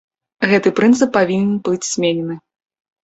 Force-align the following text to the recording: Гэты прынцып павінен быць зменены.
Гэты 0.51 0.69
прынцып 0.79 1.13
павінен 1.17 1.53
быць 1.67 1.89
зменены. 1.93 2.41